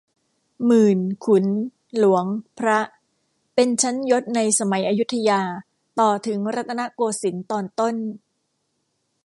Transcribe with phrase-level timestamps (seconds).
[0.65, 1.45] หมื่น ขุน
[1.97, 2.25] หลวง
[2.57, 2.79] พระ
[3.55, 5.41] เป็นชั้นยศในสมัยอยุธยา
[5.99, 7.95] ต่อถึงรัตนโกสินทร์ตอนต้น